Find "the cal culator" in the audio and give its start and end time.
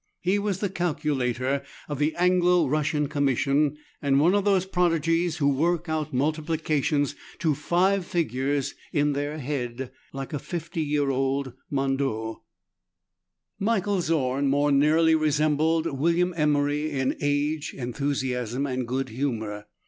0.61-1.61